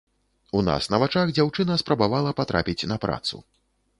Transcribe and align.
У 0.59 0.61
нас 0.69 0.87
на 0.93 0.99
вачах 1.03 1.33
дзяўчына 1.37 1.77
спрабавала 1.83 2.33
патрапіць 2.39 2.87
на 2.93 2.97
працу. 3.07 3.43